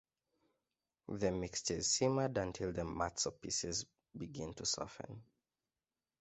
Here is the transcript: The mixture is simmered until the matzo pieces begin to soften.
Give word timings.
The 1.09 1.29
mixture 1.31 1.75
is 1.75 1.93
simmered 1.93 2.35
until 2.39 2.71
the 2.73 2.81
matzo 2.81 3.39
pieces 3.39 3.85
begin 4.17 4.51
to 4.55 4.65
soften. 4.65 5.21